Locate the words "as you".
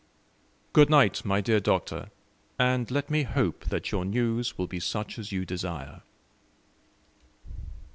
5.19-5.45